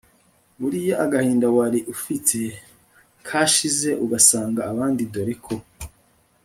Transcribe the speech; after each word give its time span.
buriya 0.59 0.95
agahinda 1.05 1.47
wari 1.57 1.79
ufite 1.93 2.39
kashize 3.27 3.89
ugasanga 4.03 4.59
abandi 4.71 5.01
dore 5.13 5.35
ko 5.45 5.55